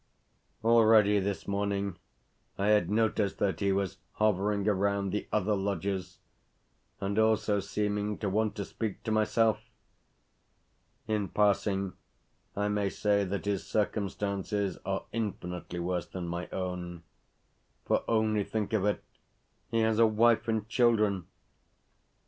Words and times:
Already, 0.63 1.19
this 1.19 1.47
morning, 1.47 1.95
I 2.57 2.69
had 2.69 2.89
noticed 2.89 3.37
that 3.37 3.59
he 3.59 3.71
was 3.71 3.99
hovering 4.13 4.67
around 4.67 5.11
the 5.11 5.27
other 5.31 5.55
lodgers, 5.55 6.17
and 6.99 7.19
also 7.19 7.59
seeming 7.59 8.17
to 8.17 8.27
want 8.27 8.55
to 8.55 8.65
speak 8.65 9.03
to 9.03 9.11
myself. 9.11 9.69
In 11.07 11.27
passing 11.27 11.93
I 12.55 12.67
may 12.67 12.89
say 12.89 13.23
that 13.25 13.45
his 13.45 13.63
circumstances 13.67 14.79
are 14.87 15.05
infinitely 15.13 15.77
worse 15.77 16.07
than 16.07 16.27
my 16.27 16.47
own; 16.49 17.03
for, 17.85 18.03
only 18.07 18.43
think 18.43 18.73
of 18.73 18.83
it, 18.85 19.03
he 19.69 19.81
has 19.81 19.99
a 19.99 20.07
wife 20.07 20.47
and 20.47 20.67
children! 20.67 21.27